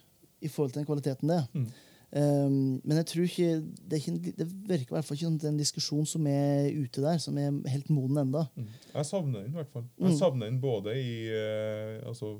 [0.44, 1.51] i forhold til den kvaliteten det er.
[1.53, 1.66] Mm.
[2.14, 3.46] Um, men jeg tror ikke
[3.90, 7.18] det, ikke, det virker i hvert fall ikke som en diskusjon som er ute der,
[7.18, 8.44] som er helt moden enda.
[8.55, 8.68] Mm.
[8.94, 9.83] Jeg savner den i hvert fall.
[9.98, 10.07] Mm.
[10.07, 12.37] Jeg savner den både i, uh, altså,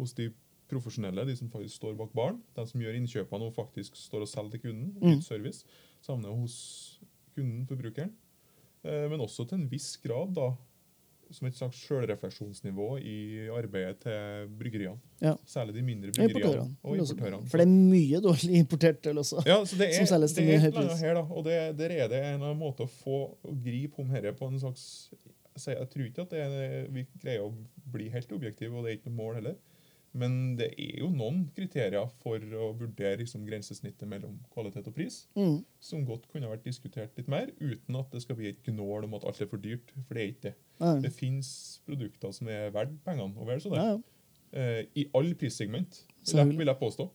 [0.00, 0.30] hos de
[0.68, 4.28] profesjonelle, de som faktisk står bak baren, de som gjør innkjøpene og faktisk står og
[4.32, 5.20] selger til kunden, Mm.
[5.20, 5.64] service.
[6.00, 6.56] Savner hos
[7.36, 8.14] kunden, forbrukeren.
[8.84, 10.54] Uh, men også til en viss grad, da,
[11.34, 13.16] som et slags sjølrefleksjonsnivå i
[13.52, 14.98] arbeidet til bryggeriene.
[15.22, 15.34] Ja.
[15.48, 17.40] Særlig de mindre bryggeriene og importørene.
[17.50, 19.42] For det er mye dårlig importert øl også.
[19.46, 21.02] Ja, så det Som er, selges til det mye høy et eller annet pris.
[21.04, 21.24] her, da.
[21.30, 24.60] Og det, der er det en måte å få å gripe om dette på en
[24.62, 24.86] slags
[25.58, 27.52] Jeg jeg tror ikke at det er, vi greier å
[27.92, 29.56] bli helt objektive, og det er ikke noe mål heller.
[30.14, 35.26] Men det er jo noen kriterier for å vurdere liksom, grensesnittet mellom kvalitet og pris,
[35.36, 35.64] Mm.
[35.80, 39.14] som godt kunne vært diskutert litt mer, uten at det skal bli et gnål om
[39.14, 39.92] at alt er for dyrt.
[40.06, 40.54] For det er ikke det.
[40.80, 43.76] Ja, Det fins produkter som er verdt pengene, og vel så det.
[43.78, 43.98] ja, ja.
[44.50, 47.10] Eh, I alle prissegment, vil jeg, påstå.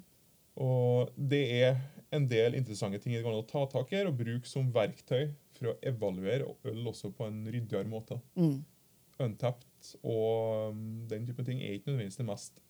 [0.55, 1.77] Og det er
[2.15, 5.33] en del interessante ting det går an å ta tak i og bruke som verktøy
[5.57, 8.17] for å evaluere øl også på en ryddigere måte.
[8.39, 8.63] Mm.
[9.19, 12.61] Untapped og um, den type ting er ikke nødvendigvis den mest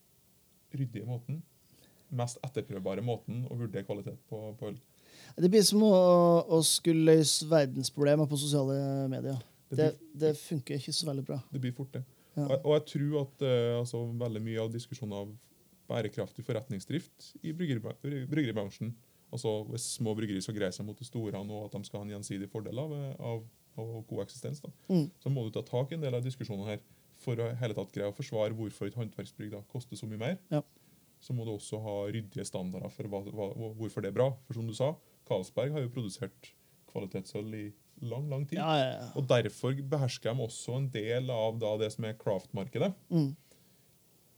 [0.75, 1.39] ryddige måten.
[2.15, 4.77] Mest etterprøvbare måten å vurdere kvalitet på, på øl.
[5.35, 5.93] Det blir som å,
[6.47, 8.77] å skulle løse verdensproblemer på sosiale
[9.11, 9.39] medier.
[9.69, 11.39] Det Det, blir, det funker ikke så veldig bra.
[11.51, 12.03] det blir fort, det.
[12.35, 12.45] Ja.
[12.45, 15.33] Og, og jeg tror at uh, altså, veldig mye av diskusjonen av
[15.89, 18.95] bærekraftig forretningsdrift i bryggeribransjen
[19.33, 22.05] Altså hvis små bryggerier skal greie seg mot de store, og at de skal ha
[22.05, 23.41] en gjensidig fordel av, av,
[23.81, 25.09] av god eksistens, da, Mm.
[25.19, 26.79] så må du ta tak i en del av diskusjonene her
[27.19, 30.37] for å hele tatt greie å forsvare hvorfor et håndverksbrygg da koster så mye mer.
[30.53, 30.61] Ja.
[31.23, 33.49] Så må du også ha ryddige standarder for hva, hva,
[33.79, 34.29] hvorfor det er bra.
[34.45, 34.91] For som du sa,
[35.27, 36.51] Carlsberg har jo produsert
[36.91, 37.65] kvalitetsøl i
[38.05, 38.59] lang, lang tid.
[38.59, 39.09] Ja, ja, ja.
[39.17, 42.91] Og derfor behersker de også en del av da det som er craft-markedet.
[43.09, 43.33] Mm.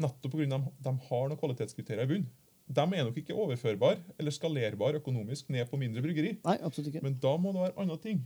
[0.04, 0.46] Nettopp pga.
[0.46, 2.28] at de, de har noen kvalitetskriterier i bunn.
[2.68, 6.38] de er nok ikke overførbare eller skalerbare økonomisk ned på mindre bryggeri.
[6.44, 7.06] Nei, absolutt ikke.
[7.06, 8.26] Men da må det være andre ting.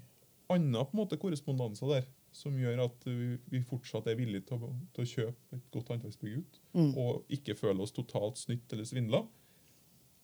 [0.51, 4.61] Andre på en måte korrespondanser der som gjør at vi, vi fortsatt er villige til
[4.63, 6.59] å, til å kjøpe et godt håndverksbygg ut.
[6.77, 6.91] Mm.
[7.01, 9.23] Og ikke føle oss totalt snytt eller svindla.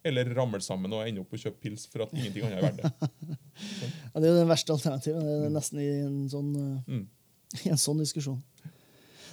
[0.07, 2.83] Eller ramle sammen og ende opp og kjøpe pils for at ingenting annet er verdt
[2.85, 3.37] det.
[4.13, 5.23] Ja, det er jo den verste alternativet.
[5.25, 7.03] Det er nesten i en sånn, eh, Mm.
[7.65, 8.39] i en sånn diskusjon.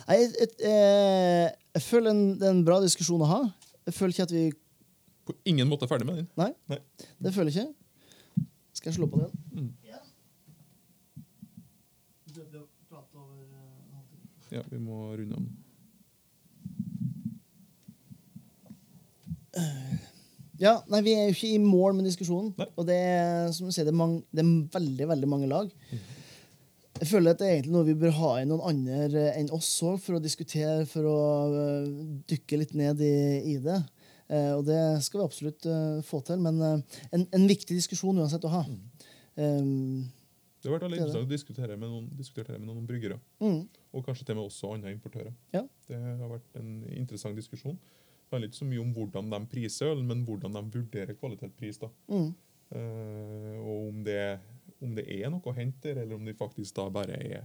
[0.08, 3.38] Nei, jeg, jeg, eh, jeg føler en, det er en bra diskusjon å ha.
[3.86, 4.44] Jeg føler ikke at vi
[5.24, 6.26] På ingen måte er ferdig med den.
[6.40, 6.78] Nei, Nei.
[7.24, 8.44] det føler jeg ikke.
[8.76, 9.44] Skal jeg slå på den?
[9.54, 9.70] Mm.
[12.34, 12.62] Ja.
[12.62, 14.32] Å prate over uh, halvtiden.
[14.54, 15.46] Ja, vi må runde om.
[20.58, 22.52] Ja, nei, Vi er jo ikke i mål med diskusjonen.
[22.58, 22.68] Nei.
[22.78, 25.70] Og det er som du sier, det er, mange, det er veldig veldig mange lag.
[26.94, 29.70] Jeg føler at det er egentlig noe vi bør ha inn noen andre enn oss
[29.82, 31.18] òg, for å diskutere, for å
[31.50, 31.88] øh,
[32.30, 33.16] dykke litt ned i,
[33.50, 33.80] i det.
[34.30, 36.38] Eh, og det skal vi absolutt uh, få til.
[36.44, 38.62] Men uh, en, en viktig diskusjon uansett å ha.
[39.34, 40.06] Um,
[40.64, 43.18] Det har vært veldig er interessant å diskutere med noen, diskutere med noen bryggere.
[43.40, 43.58] mm,
[43.92, 45.34] Og kanskje til og med også andre importører.
[45.52, 45.62] Ja.
[45.88, 47.76] Det har vært en interessant diskusjon.
[47.76, 51.78] Det handler ikke så mye om hvordan de priser øl, men hvordan de vurderer kvalitetspris.
[51.84, 51.92] da.
[52.08, 52.32] mm,
[52.74, 54.38] Uh, og om det,
[54.82, 57.44] om det er noe å hente der, eller om de faktisk da bare er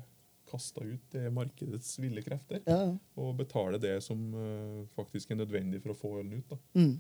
[0.50, 2.64] kasta ut til markedets ville krefter.
[2.66, 2.96] ja.
[3.20, 6.56] Og betaler det som uh, faktisk er nødvendig for å få ølen ut.
[6.56, 6.58] da.
[6.80, 6.96] Mm.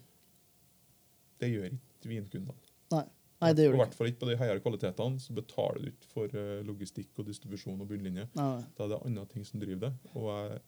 [1.39, 2.69] Det gjør ikke vinkundene.
[2.93, 3.05] Nei.
[3.39, 5.21] Nei, det Og gjør I hvert fall ikke på de høyere kvalitetene.
[5.23, 8.27] Så betaler du ikke for eh, logistikk og distribusjon og bunnlinje.
[8.35, 8.51] Nei.
[8.75, 9.93] Da er det andre ting som driver det.
[10.11, 10.59] Og jeg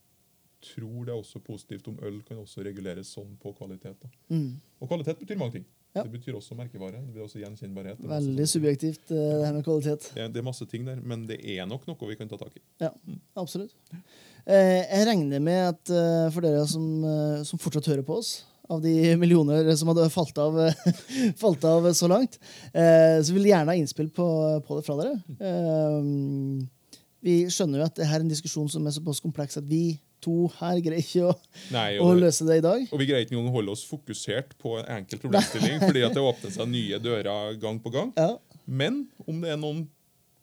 [0.71, 4.07] tror det er også positivt om øl kan også reguleres sånn på kvalitet.
[4.31, 4.61] Mm.
[4.79, 5.67] Og kvalitet betyr mange ting.
[5.91, 6.05] Ja.
[6.05, 7.01] Det betyr også merkevare.
[7.03, 7.99] Det blir også gjenkjennbarhet.
[8.07, 10.07] Veldig subjektivt, eh, det her med kvalitet.
[10.15, 12.39] Det er, det er masse ting der, men det er nok noe vi kan ta
[12.39, 12.63] tak i.
[12.79, 12.93] Ja,
[13.41, 13.75] absolutt.
[14.45, 15.91] Eh, jeg regner med at
[16.31, 16.87] for dere som,
[17.43, 18.37] som fortsatt hører på oss,
[18.71, 20.59] av de millioner som hadde falt av,
[21.41, 22.37] falt av så langt,
[22.73, 24.27] eh, så vil gjerne ha innspill på,
[24.67, 25.17] på det fra dere.
[25.39, 26.69] Eh,
[27.21, 29.99] vi skjønner jo at det her er en diskusjon som er såpass kompleks at vi
[30.21, 31.33] to her greier ikke å,
[31.73, 32.83] Nei, å og, løse det i dag.
[32.89, 36.13] og vi greier ikke engang å holde oss fokusert på en enkel problemstilling, fordi at
[36.17, 38.13] det åpner seg nye dører gang på gang.
[38.17, 39.87] Ja, Men om det er noen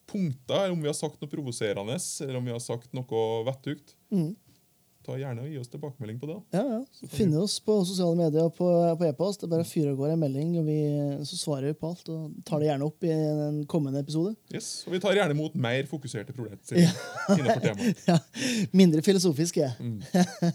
[0.09, 4.33] punkter, om vi har sagt noe provoserende, eller om vi har sagt noe vettugt, mm.
[5.09, 6.37] Ta gjerne og gi oss tilbakemelding på det.
[6.59, 7.09] ja, ja.
[7.12, 8.68] Finne oss på sosiale medier og på,
[9.01, 9.40] på e-post.
[9.42, 10.79] Det er bare å fyre av gårde en melding, og vi,
[11.29, 12.09] så svarer vi på alt.
[12.12, 14.35] Og tar det gjerne opp i en kommende episode.
[14.55, 16.92] Yes, Og vi tar gjerne imot mer fokuserte problemstillinger
[17.37, 18.03] innenfor temaet.
[18.09, 18.18] Ja,
[18.77, 19.75] mindre filosofisk, jeg.
[19.81, 20.01] Mm.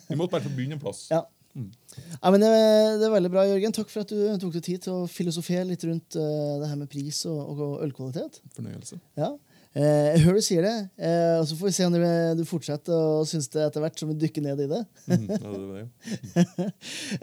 [0.07, 1.07] Vi måtte bare få begynne en plass.
[1.11, 1.25] Ja.
[1.53, 2.49] Ja, men det,
[2.97, 3.73] det er veldig bra, Jørgen.
[3.75, 6.79] Takk for at du tok deg tid til å filosofere litt rundt uh, det her
[6.79, 8.39] med pris og, og ølkvalitet.
[8.55, 8.97] Fornøyelse.
[9.19, 9.29] Ja.
[9.73, 11.95] Eh, jeg hører du sier det, eh, og så får vi se om
[12.37, 14.81] du, fortsetter og synes det etter hvert som vi dykker ned i det.
[15.09, 15.39] Mm, det
[15.73, 15.85] det.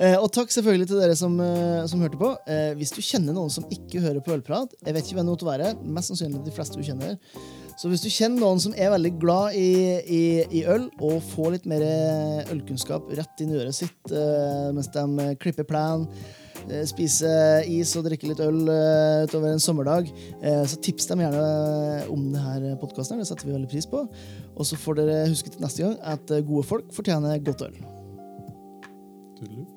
[0.01, 1.35] Eh, og takk selvfølgelig til dere som,
[1.91, 2.31] som hørte på.
[2.79, 5.49] Hvis du kjenner noen som ikke hører på Ølprat, jeg vet ikke hvem det måtte
[5.49, 7.17] være, mest sannsynlig de fleste du kjenner.
[7.81, 10.23] Så hvis du kjenner noen som er veldig glad i, i,
[10.61, 11.85] i øl, og får litt mer
[12.55, 14.15] ølkunnskap rett inn i øret sitt
[14.77, 16.09] mens de klipper plen,
[16.69, 17.31] Eh, spise
[17.71, 20.11] is og drikke litt øl eh, utover en sommerdag,
[20.43, 21.47] eh, så tips dem gjerne
[22.13, 23.21] om denne podkasten.
[23.23, 24.05] Det setter vi veldig pris på.
[24.57, 27.77] Og så får dere huske til neste gang at gode folk fortjener godt øl.
[29.41, 29.69] Tuller.